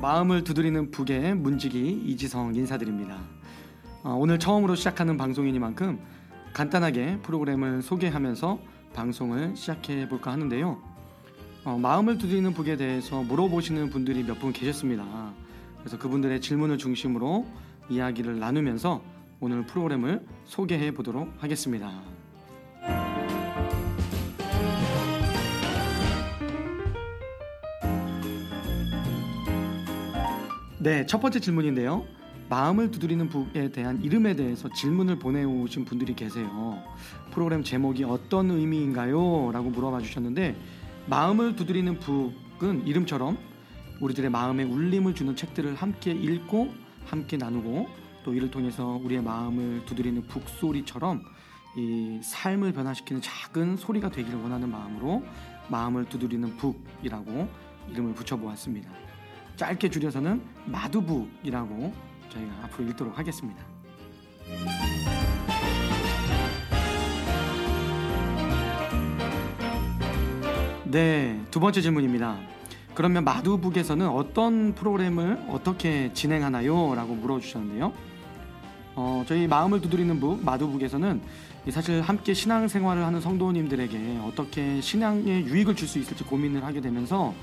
마음을 0.00 0.44
두드리는 0.44 0.90
북의 0.90 1.34
문지기 1.34 2.04
이지성 2.06 2.54
인사드립니다. 2.54 3.18
어, 4.02 4.14
오늘 4.14 4.38
처음으로 4.38 4.74
시작하는 4.74 5.18
방송이니만큼 5.18 6.00
간단하게 6.54 7.18
프로그램을 7.22 7.82
소개하면서 7.82 8.58
방송을 8.94 9.56
시작해 9.56 10.08
볼까 10.08 10.32
하는데요. 10.32 10.80
어, 11.64 11.78
마음을 11.78 12.16
두드리는 12.16 12.50
북에 12.54 12.76
대해서 12.76 13.22
물어보시는 13.22 13.90
분들이 13.90 14.24
몇 14.24 14.38
분 14.40 14.52
계셨습니다. 14.54 15.04
그래서 15.80 15.98
그분들의 15.98 16.40
질문을 16.40 16.78
중심으로 16.78 17.46
이야기를 17.90 18.38
나누면서 18.38 19.02
오늘 19.40 19.66
프로그램을 19.66 20.26
소개해 20.46 20.92
보도록 20.94 21.30
하겠습니다. 21.38 22.19
네, 30.82 31.04
첫 31.04 31.20
번째 31.20 31.40
질문인데요. 31.40 32.06
마음을 32.48 32.90
두드리는 32.90 33.28
북에 33.28 33.70
대한 33.70 34.02
이름에 34.02 34.34
대해서 34.34 34.70
질문을 34.72 35.18
보내오신 35.18 35.84
분들이 35.84 36.14
계세요. 36.14 36.82
프로그램 37.32 37.62
제목이 37.62 38.04
어떤 38.04 38.50
의미인가요? 38.50 39.52
라고 39.52 39.68
물어봐 39.68 40.00
주셨는데, 40.00 40.56
마음을 41.04 41.54
두드리는 41.54 41.98
북은 41.98 42.86
이름처럼 42.86 43.36
우리들의 44.00 44.30
마음에 44.30 44.62
울림을 44.62 45.14
주는 45.14 45.36
책들을 45.36 45.74
함께 45.74 46.12
읽고 46.12 46.72
함께 47.04 47.36
나누고 47.36 47.86
또 48.24 48.32
이를 48.32 48.50
통해서 48.50 48.98
우리의 49.04 49.22
마음을 49.22 49.84
두드리는 49.84 50.22
북소리처럼 50.28 51.22
이 51.76 52.20
삶을 52.22 52.72
변화시키는 52.72 53.20
작은 53.20 53.76
소리가 53.76 54.10
되기를 54.10 54.40
원하는 54.40 54.70
마음으로 54.70 55.24
마음을 55.68 56.06
두드리는 56.06 56.56
북이라고 56.56 57.48
이름을 57.90 58.14
붙여보았습니다. 58.14 59.09
짧게 59.60 59.90
줄여서는 59.90 60.40
마두북이라고 60.64 61.92
저희가 62.30 62.52
앞으로 62.62 62.88
읽도록 62.88 63.18
하겠습니다. 63.18 63.62
네, 70.84 71.38
두 71.50 71.60
번째 71.60 71.82
질문입니다. 71.82 72.38
그러면 72.94 73.22
마두북에서는 73.24 74.08
어떤 74.08 74.74
프로그램을 74.74 75.44
어떻게 75.50 76.10
진행하나요? 76.14 76.94
라고 76.94 77.14
물어주셨는데요. 77.14 77.92
어, 78.96 79.24
저희 79.28 79.46
마음을 79.46 79.82
두드리는 79.82 80.18
북, 80.20 80.42
마두북에서는 80.42 81.20
사실 81.68 82.00
함께 82.00 82.32
신앙생활을 82.32 83.04
하는 83.04 83.20
성도님들에게 83.20 84.20
어떻게 84.24 84.80
신앙에 84.80 85.44
유익을 85.44 85.76
줄 85.76 85.86
수 85.86 85.98
있을지 85.98 86.24
고민을 86.24 86.64
하게 86.64 86.80
되면서 86.80 87.34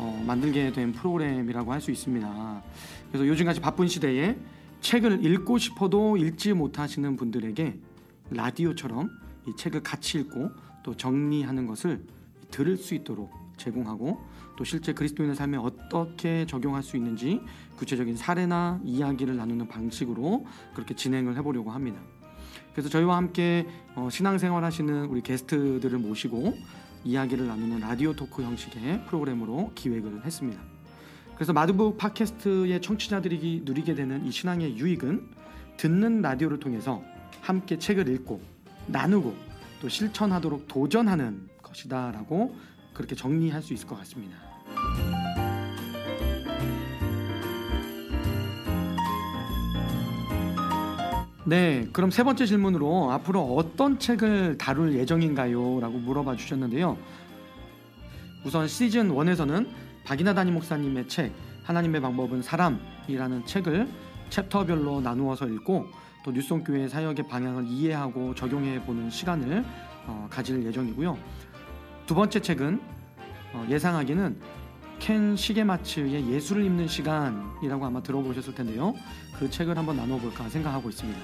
어, 0.00 0.22
만들게 0.26 0.72
된 0.72 0.92
프로그램이라고 0.92 1.72
할 1.72 1.80
수 1.80 1.90
있습니다. 1.90 2.62
그래서 3.08 3.26
요즘같이 3.26 3.60
바쁜 3.60 3.86
시대에 3.86 4.36
책을 4.80 5.24
읽고 5.24 5.58
싶어도 5.58 6.16
읽지 6.16 6.54
못하시는 6.54 7.16
분들에게 7.16 7.78
라디오처럼 8.30 9.10
이 9.46 9.52
책을 9.56 9.82
같이 9.82 10.18
읽고 10.18 10.50
또 10.82 10.96
정리하는 10.96 11.66
것을 11.66 12.02
들을 12.50 12.76
수 12.76 12.94
있도록 12.94 13.30
제공하고 13.56 14.18
또 14.56 14.64
실제 14.64 14.92
그리스도인의 14.92 15.36
삶에 15.36 15.58
어떻게 15.58 16.46
적용할 16.46 16.82
수 16.82 16.96
있는지 16.96 17.40
구체적인 17.76 18.16
사례나 18.16 18.80
이야기를 18.84 19.36
나누는 19.36 19.68
방식으로 19.68 20.46
그렇게 20.74 20.94
진행을 20.94 21.36
해보려고 21.36 21.70
합니다. 21.70 22.00
그래서 22.72 22.88
저희와 22.88 23.16
함께 23.16 23.66
어, 23.94 24.08
신앙생활 24.10 24.64
하시는 24.64 25.06
우리 25.06 25.20
게스트들을 25.22 25.98
모시고 25.98 26.54
이야기를 27.04 27.46
나누는 27.46 27.80
라디오 27.80 28.14
토크 28.14 28.42
형식의 28.42 29.06
프로그램으로 29.06 29.72
기획을 29.74 30.24
했습니다. 30.24 30.60
그래서 31.34 31.52
마두북 31.52 31.96
팟캐스트의 31.96 32.82
청취자들이 32.82 33.62
누리게 33.64 33.94
되는 33.94 34.26
이 34.26 34.30
신앙의 34.30 34.76
유익은 34.76 35.30
듣는 35.78 36.20
라디오를 36.20 36.60
통해서 36.60 37.02
함께 37.40 37.78
책을 37.78 38.08
읽고 38.08 38.42
나누고 38.86 39.34
또 39.80 39.88
실천하도록 39.88 40.68
도전하는 40.68 41.48
것이다라고 41.62 42.54
그렇게 42.92 43.14
정리할 43.14 43.62
수 43.62 43.72
있을 43.72 43.86
것 43.86 43.96
같습니다. 43.98 44.49
네, 51.44 51.88
그럼 51.92 52.10
세 52.10 52.22
번째 52.22 52.44
질문으로 52.44 53.12
앞으로 53.12 53.56
어떤 53.56 53.98
책을 53.98 54.58
다룰 54.58 54.94
예정인가요? 54.94 55.80
라고 55.80 55.96
물어봐 55.98 56.36
주셨는데요. 56.36 56.98
우선 58.44 58.68
시즌 58.68 59.08
1에서는 59.08 59.66
박이나 60.04 60.34
담임 60.34 60.54
목사님의 60.54 61.08
책 61.08 61.32
하나님의 61.64 62.02
방법은 62.02 62.42
사람이라는 62.42 63.46
책을 63.46 63.88
챕터별로 64.28 65.00
나누어서 65.00 65.46
읽고 65.48 65.86
또 66.24 66.30
뉴송교회 66.30 66.88
사역의 66.88 67.26
방향을 67.28 67.66
이해하고 67.66 68.34
적용해 68.34 68.82
보는 68.84 69.08
시간을 69.08 69.64
어, 70.06 70.26
가질 70.30 70.62
예정이고요. 70.66 71.16
두 72.06 72.14
번째 72.14 72.40
책은 72.40 72.80
어, 73.54 73.66
예상하기는 73.68 74.59
켄 75.00 75.34
시게마츠의 75.34 76.30
예술을 76.30 76.64
읽는 76.66 76.86
시간이라고 76.86 77.86
아마 77.86 78.02
들어보셨을 78.02 78.54
텐데요. 78.54 78.94
그 79.38 79.50
책을 79.50 79.76
한번 79.76 79.96
나눠볼까 79.96 80.48
생각하고 80.50 80.90
있습니다. 80.90 81.18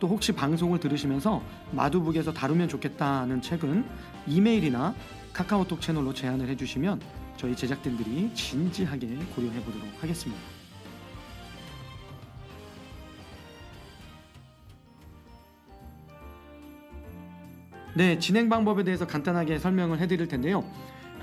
또 0.00 0.08
혹시 0.08 0.32
방송을 0.32 0.80
들으시면서 0.80 1.42
마두북에서 1.72 2.32
다루면 2.32 2.68
좋겠다는 2.68 3.42
책은 3.42 3.84
이메일이나 4.26 4.94
카카오톡 5.32 5.80
채널로 5.80 6.14
제안을 6.14 6.48
해주시면 6.48 7.00
저희 7.36 7.54
제작진들이 7.54 8.34
진지하게 8.34 9.06
고려해 9.34 9.62
보도록 9.62 9.88
하겠습니다. 10.00 10.63
네, 17.94 18.18
진행 18.18 18.48
방법에 18.48 18.82
대해서 18.82 19.06
간단하게 19.06 19.58
설명을 19.58 20.00
해드릴 20.00 20.26
텐데요. 20.26 20.64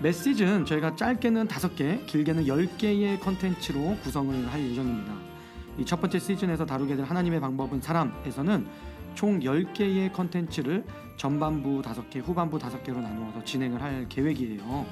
메시지는 0.01 0.65
저희가 0.65 0.95
짧게는 0.95 1.47
5개, 1.47 2.05
길게는 2.07 2.45
10개의 2.45 3.19
컨텐츠로 3.19 3.97
구성을 4.03 4.51
할 4.51 4.61
예정입니다. 4.61 5.13
이 5.77 5.85
첫 5.85 5.99
번째 6.01 6.19
시즌에서 6.19 6.65
다루게 6.65 6.95
될 6.95 7.05
하나님의 7.05 7.39
방법은 7.39 7.81
사람에서는 7.81 8.67
총 9.15 9.39
10개의 9.39 10.13
컨텐츠를 10.13 10.85
전반부 11.17 11.81
5개, 11.81 12.21
후반부 12.23 12.57
5개로 12.57 13.01
나누어서 13.01 13.43
진행을 13.43 13.81
할 13.81 14.07
계획이에요. 14.07 14.85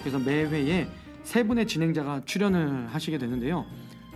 그래서 0.00 0.18
매 0.18 0.44
회에 0.44 0.86
세 1.24 1.42
분의 1.42 1.66
진행자가 1.66 2.22
출연을 2.24 2.88
하시게 2.88 3.18
되는데요. 3.18 3.64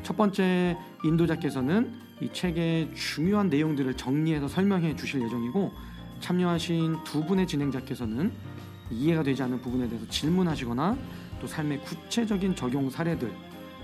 첫 0.03 0.17
번째 0.17 0.77
인도자께서는 1.05 1.93
이 2.21 2.33
책의 2.33 2.95
중요한 2.95 3.49
내용들을 3.49 3.95
정리해서 3.95 4.49
설명해 4.49 4.97
주실 4.97 5.21
예정이고 5.23 5.73
참여하신 6.23 7.05
두 7.05 7.25
분의 7.25 7.47
진행자께서는 7.47 8.33
이해가 8.91 9.23
되지 9.23 9.43
않는 9.43 9.61
부분에 9.61 9.89
대해서 9.89 10.09
질문하시거나 10.09 10.97
또 11.41 11.47
삶의 11.47 11.81
구체적인 11.81 12.55
적용 12.55 12.89
사례들 12.89 13.31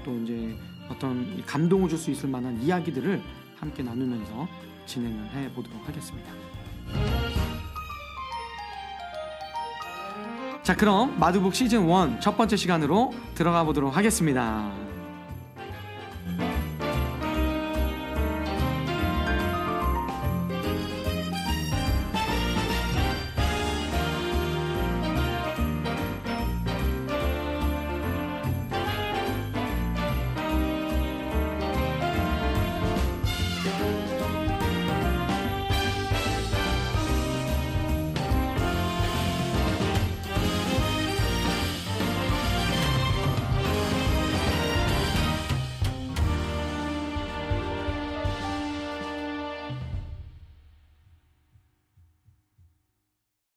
또 0.04 0.16
이제 0.20 0.56
어떤 0.88 1.44
감동을 1.44 1.88
줄 1.88 1.98
수 1.98 2.10
있을 2.10 2.28
만한 2.28 2.62
이야기들을 2.62 3.20
함께 3.58 3.82
나누면서 3.82 4.48
진행을 4.86 5.30
해 5.32 5.52
보도록 5.52 5.86
하겠습니다. 5.86 6.30
자, 10.62 10.76
그럼 10.76 11.18
마두북 11.18 11.54
시즌 11.54 11.88
1 11.88 12.20
첫 12.20 12.36
번째 12.36 12.56
시간으로 12.56 13.12
들어가 13.34 13.64
보도록 13.64 13.96
하겠습니다. 13.96 14.87